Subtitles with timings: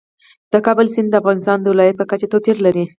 [0.51, 2.83] د کابل سیند د افغانستان د ولایاتو په کچه توپیر لري.